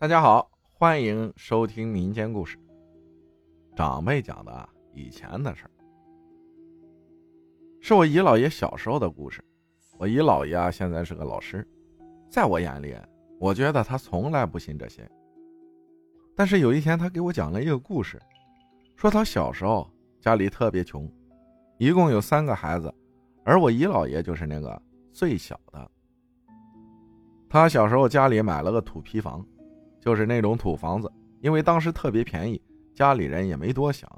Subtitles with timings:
[0.00, 2.56] 大家好，欢迎收听民间故事。
[3.74, 5.70] 长辈讲的以前的事儿，
[7.80, 9.42] 是我姨姥爷小时候的故事。
[9.98, 11.66] 我姨姥爷啊，现在是个老师，
[12.30, 12.96] 在我眼里，
[13.40, 15.04] 我觉得他从来不信这些。
[16.36, 18.22] 但是有一天，他给我讲了一个故事，
[18.94, 19.90] 说他小时候
[20.20, 21.12] 家里特别穷，
[21.76, 22.94] 一共有三个孩子，
[23.42, 24.80] 而我姨姥爷就是那个
[25.12, 25.90] 最小的。
[27.50, 29.44] 他小时候家里买了个土坯房。
[30.00, 31.10] 就是那种土房子，
[31.40, 32.60] 因为当时特别便宜，
[32.94, 34.10] 家里人也没多想。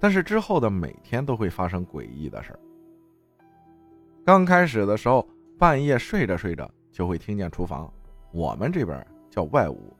[0.00, 2.58] 但是之后的每天都会发生诡异的事。
[4.24, 5.26] 刚开始的时候，
[5.58, 7.92] 半夜睡着睡着就会听见厨房，
[8.32, 9.92] 我们这边叫外屋，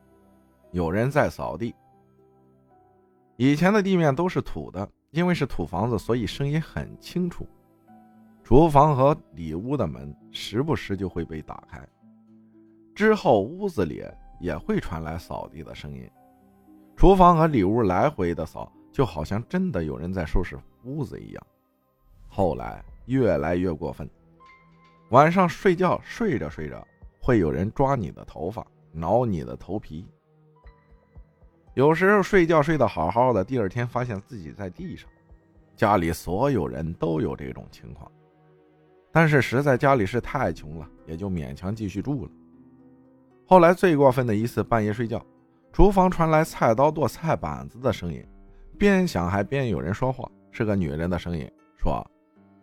[0.71, 1.75] 有人在扫地。
[3.37, 7.47] 以前的地面都是土的，因为是土房子，所以声音很清楚。
[8.45, 11.87] 厨房和里屋的门时不时就会被打开，
[12.95, 14.05] 之后屋子里。
[14.41, 16.11] 也会传来扫地的声音，
[16.97, 21.47] 厨房和里屋来回的扫，就好像真的有人在收拾屋子一样。
[22.29, 24.09] 后来越来越过分，
[25.11, 26.87] 晚上睡觉睡着睡着，
[27.21, 30.07] 会有人抓你的头发，挠你的头皮。
[31.75, 35.09] 有时候睡觉睡得好好的，第二天发现自己在地上。
[35.77, 38.11] 家里所有人都有这种情况，
[39.13, 42.31] 但是实在家里是太穷了，也就勉强继续住了。
[43.51, 45.25] 后来最过分的一次，半夜睡觉，
[45.73, 48.23] 厨房传来菜刀剁菜板子的声音，
[48.77, 52.07] 边响还边有人说话，是个女人的声音，说：“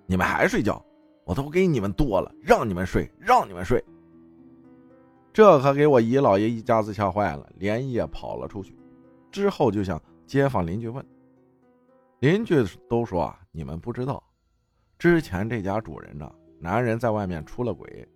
[0.05, 0.80] 你们还睡觉？
[1.23, 3.83] 我都给你们剁了，让你们睡，让你们睡。”
[5.33, 8.77] 这可给我姨姥爷一家子吓坏了，连夜跑了出去。
[9.31, 11.03] 之后就向街坊邻居问，
[12.20, 14.22] 邻居都说啊，你们不知道，
[14.99, 18.08] 之前这家主人呢，男人在外面出了轨，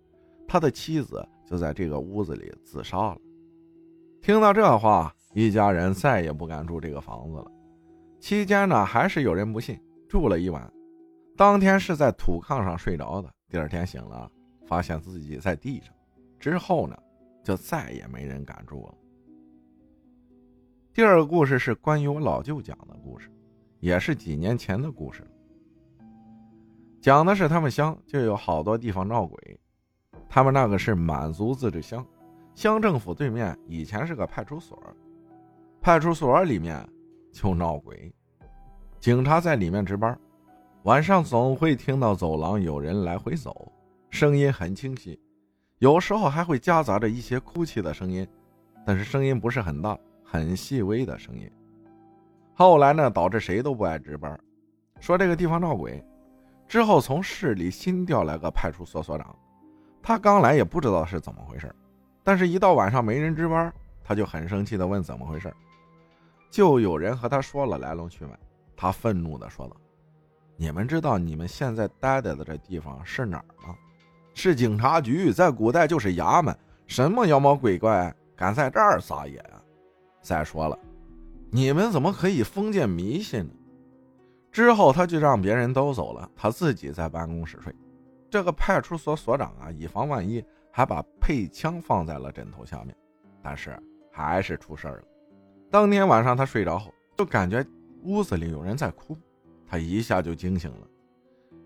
[0.46, 1.28] 他的妻子。
[1.50, 3.18] 就在这个屋子里自杀了。
[4.22, 7.50] 听到这话，一家人再也不敢住这个房子了。
[8.20, 9.76] 期间呢，还是有人不信，
[10.08, 10.72] 住了一晚。
[11.36, 14.30] 当天是在土炕上睡着的，第二天醒了，
[14.66, 15.92] 发现自己在地上。
[16.38, 16.96] 之后呢，
[17.42, 18.94] 就再也没人敢住了。
[20.92, 23.28] 第二个故事是关于我老舅讲的故事，
[23.80, 25.24] 也是几年前的故事
[27.00, 29.60] 讲的是他们乡就有好多地方闹鬼。
[30.32, 32.06] 他们那个是满族自治乡，
[32.54, 34.80] 乡政府对面以前是个派出所，
[35.80, 36.88] 派出所里面
[37.32, 38.14] 就闹鬼，
[39.00, 40.16] 警察在里面值班，
[40.84, 43.72] 晚上总会听到走廊有人来回走，
[44.08, 45.18] 声音很清晰，
[45.78, 48.24] 有时候还会夹杂着一些哭泣的声音，
[48.86, 51.50] 但是声音不是很大，很细微的声音。
[52.54, 54.38] 后来呢，导致谁都不爱值班，
[55.00, 56.00] 说这个地方闹鬼，
[56.68, 59.34] 之后从市里新调来个派出所所长。
[60.02, 61.74] 他刚来也不知道是怎么回事，
[62.22, 63.72] 但是，一到晚上没人值班，
[64.02, 65.52] 他就很生气的问怎么回事，
[66.50, 68.32] 就有人和他说了来龙去脉。
[68.76, 69.76] 他愤怒的说道
[70.56, 73.76] ：“你们知道你们现在待在的这地方是哪儿吗？
[74.32, 76.56] 是警察局，在古代就是衙门。
[76.86, 79.60] 什么妖魔鬼怪敢在这儿撒野啊？
[80.22, 80.78] 再说了，
[81.50, 83.52] 你们怎么可以封建迷信呢？”
[84.50, 87.74] 之后，他就让别人都走了，他自己在办公室睡。
[88.30, 92.96] 这个派出所所长啊，以防万一，还把配枪放在了枕头下面，
[93.42, 93.76] 但是
[94.12, 95.02] 还是出事了。
[95.70, 97.64] 当天晚上他睡着后，就感觉
[98.04, 99.18] 屋子里有人在哭，
[99.66, 100.86] 他一下就惊醒了，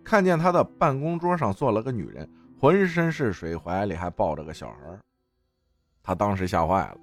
[0.03, 4.99] 看见他的办公桌上坐了个女人，浑身是水，怀里还抱着个小孩。
[6.03, 6.97] 他当时吓坏了，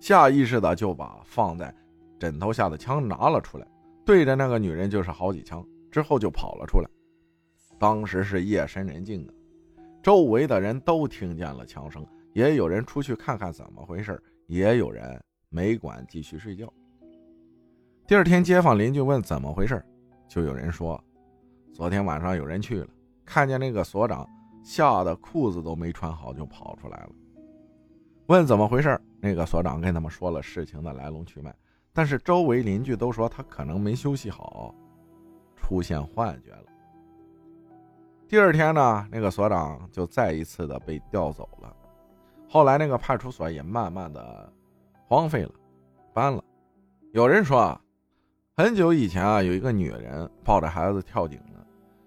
[0.00, 1.74] 下意识的就把放在
[2.18, 3.66] 枕头下的枪拿了出来，
[4.04, 6.88] 对着那个女人就是好几枪，之后就跑了出来。
[7.78, 9.34] 当时是夜深人静的，
[10.02, 16.72] 周围的人都听见了枪声，也有人出去看看怎么回事，也有人没管继续睡觉。
[18.06, 19.82] 第二天，街坊邻居问怎么回事，
[20.28, 21.02] 就有人说，
[21.72, 22.88] 昨天晚上有人去了，
[23.24, 24.28] 看见那个所长
[24.62, 27.10] 吓得裤子都没穿好就跑出来了。
[28.26, 31.54] 问怎么回事，那个所长跟他们说了事情的来龙去脉，
[31.92, 34.74] 但是周围邻居都说他可能没休息好，
[35.56, 36.64] 出现幻觉了。
[38.26, 41.76] 第二天呢，那个所长就再一次的被调走了。
[42.48, 44.52] 后来那个派出所也慢慢的
[45.06, 45.50] 荒废了，
[46.12, 46.42] 搬了。
[47.12, 47.80] 有人说啊，
[48.56, 51.66] 很久以前啊，有一个女人抱着孩子跳井了，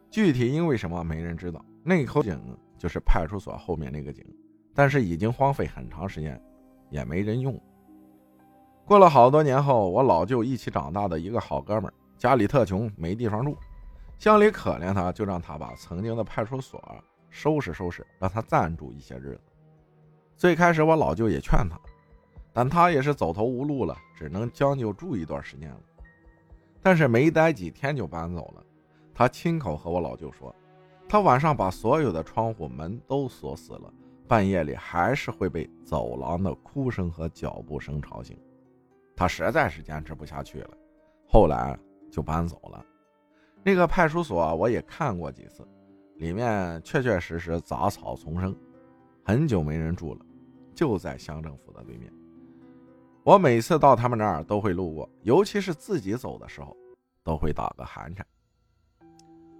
[0.10, 1.64] 具体因为什么没人知道。
[1.84, 2.40] 那口井
[2.78, 4.26] 就是派出所后面那个井，
[4.74, 6.42] 但是已经荒废很长时间，
[6.90, 7.58] 也没人用。
[8.86, 13.56] 过了好多年后，我老舅一起长大的一个好哥们，家里特穷，没地方住。
[14.18, 16.84] 乡里可怜他，就让他把曾经的派出所
[17.30, 19.52] 收拾收拾，让他暂住一些日子。
[20.36, 21.80] 最开始我老舅也劝他，
[22.52, 25.82] 但他也是走投无路了，只能将就住一段时间了。
[26.82, 28.64] 但是没待几天就搬走了。
[29.14, 30.54] 他亲口和我老舅说，
[31.08, 33.94] 他晚上把所有的窗户门都锁死了，
[34.28, 38.36] 半夜里还是会被走廊的哭声和脚步声吵醒。
[39.16, 40.78] 他实在是坚持不下去了，
[41.28, 41.78] 后来
[42.12, 42.84] 就搬走了。
[43.64, 45.68] 那个派出所我也看过几次，
[46.16, 48.56] 里面确确实实杂草丛生，
[49.24, 50.26] 很久没人住了，
[50.74, 52.12] 就在乡政府的对面。
[53.24, 56.76] 我每次到他们那儿都会路过，尤其是自己走的时候，
[57.24, 58.26] 都会打个寒颤。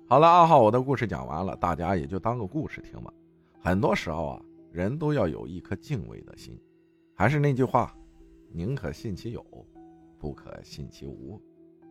[0.08, 3.14] 好了，二号，我的故事讲完了，大家也就当个故事听吧。
[3.60, 4.42] 很多时候啊，
[4.72, 6.58] 人都要有一颗敬畏的心。
[7.14, 7.94] 还是那句话，
[8.54, 9.46] 宁可信其有，
[10.18, 11.38] 不可信其无。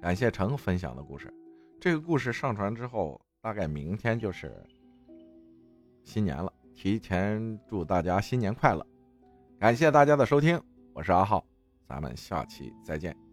[0.00, 1.30] 感谢成分享的故事。
[1.78, 4.64] 这个故事上传之后，大概明天就是
[6.02, 8.84] 新年了，提前祝大家新年快乐！
[9.58, 10.61] 感谢大家的收听，
[10.94, 11.44] 我是阿浩。
[11.88, 13.25] 咱们下期再见。